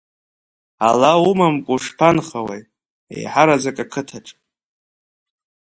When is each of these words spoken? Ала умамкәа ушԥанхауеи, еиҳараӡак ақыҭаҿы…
Ала 0.87 1.11
умамкәа 1.29 1.71
ушԥанхауеи, 1.75 2.63
еиҳараӡак 3.13 3.77
ақыҭаҿы… 3.83 4.35